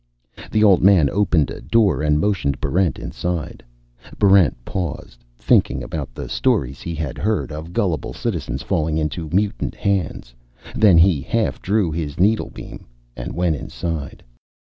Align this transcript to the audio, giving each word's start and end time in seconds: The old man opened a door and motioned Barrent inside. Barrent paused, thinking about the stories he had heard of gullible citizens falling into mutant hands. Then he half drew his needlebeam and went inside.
The 0.49 0.63
old 0.63 0.81
man 0.81 1.11
opened 1.11 1.51
a 1.51 1.61
door 1.61 2.01
and 2.01 2.19
motioned 2.19 2.59
Barrent 2.59 2.97
inside. 2.97 3.63
Barrent 4.17 4.57
paused, 4.65 5.23
thinking 5.37 5.83
about 5.83 6.15
the 6.15 6.27
stories 6.27 6.81
he 6.81 6.95
had 6.95 7.19
heard 7.19 7.51
of 7.51 7.71
gullible 7.71 8.11
citizens 8.15 8.63
falling 8.63 8.97
into 8.97 9.29
mutant 9.29 9.75
hands. 9.75 10.33
Then 10.75 10.97
he 10.97 11.21
half 11.21 11.61
drew 11.61 11.91
his 11.91 12.15
needlebeam 12.19 12.85
and 13.15 13.35
went 13.35 13.55
inside. 13.57 14.23